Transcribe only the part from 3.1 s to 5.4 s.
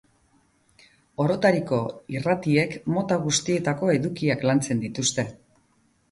guztietako edukiak lantzen dituzte.